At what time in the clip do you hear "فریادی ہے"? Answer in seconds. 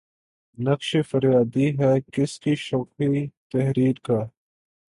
1.09-1.93